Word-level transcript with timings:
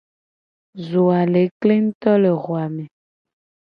Zo 0.87 1.03
a 1.19 1.21
le 1.31 1.41
kle 1.59 1.75
nguto 1.85 2.11
le 2.21 2.31
xo 2.43 2.53
a 2.63 2.67
me. 2.75 2.83